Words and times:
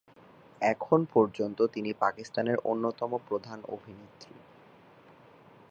এখন 0.61 0.99
পর্যন্ত 1.13 1.59
তিনি 1.65 1.93
পাকিস্তানের 1.93 2.57
অন্যতম 2.63 3.11
প্রধান 3.27 3.59
অভিনেত্রী। 3.69 4.35